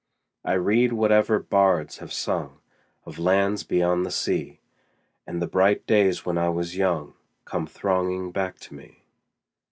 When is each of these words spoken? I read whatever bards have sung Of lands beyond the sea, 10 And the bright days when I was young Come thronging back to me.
I 0.43 0.53
read 0.53 0.93
whatever 0.93 1.37
bards 1.37 1.99
have 1.99 2.11
sung 2.11 2.57
Of 3.05 3.19
lands 3.19 3.63
beyond 3.63 4.03
the 4.03 4.09
sea, 4.09 4.59
10 5.25 5.35
And 5.35 5.41
the 5.43 5.47
bright 5.47 5.85
days 5.85 6.25
when 6.25 6.39
I 6.39 6.49
was 6.49 6.75
young 6.75 7.13
Come 7.45 7.67
thronging 7.67 8.31
back 8.31 8.57
to 8.61 8.73
me. 8.73 9.03